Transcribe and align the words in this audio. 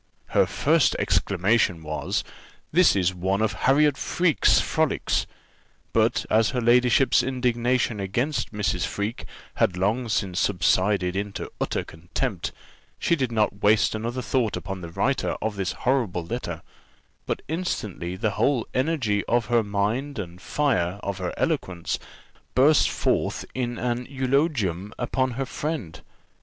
Her 0.29 0.47
first 0.47 0.95
exclamation 0.97 1.83
was, 1.83 2.23
"This 2.71 2.95
is 2.95 3.13
one 3.13 3.39
of 3.39 3.53
Harriot 3.53 3.97
Freke's 3.99 4.59
frolics;" 4.59 5.27
but 5.93 6.25
as 6.27 6.49
her 6.49 6.59
ladyship's 6.59 7.21
indignation 7.21 7.99
against 7.99 8.51
Mrs. 8.51 8.83
Freke 8.87 9.25
had 9.57 9.77
long 9.77 10.09
since 10.09 10.39
subsided 10.39 11.15
into 11.15 11.51
utter 11.61 11.83
contempt, 11.83 12.51
she 12.97 13.15
did 13.15 13.31
not 13.31 13.61
waste 13.61 13.93
another 13.93 14.23
thought 14.23 14.57
upon 14.57 14.81
the 14.81 14.89
writer 14.89 15.35
of 15.39 15.55
this 15.55 15.73
horrible 15.85 16.25
letter; 16.25 16.63
but 17.27 17.43
instantly 17.47 18.15
the 18.15 18.31
whole 18.31 18.65
energy 18.73 19.23
of 19.25 19.45
her 19.53 19.61
mind 19.63 20.17
and 20.17 20.41
fire 20.41 20.99
of 21.03 21.19
her 21.19 21.31
eloquence 21.37 21.99
burst 22.55 22.89
forth 22.89 23.45
in 23.53 23.77
an 23.77 24.07
eulogium 24.09 24.91
upon 24.97 25.33
her 25.33 25.45
friend. 25.45 26.01